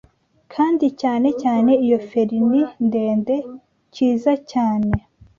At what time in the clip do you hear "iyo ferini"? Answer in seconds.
1.85-2.61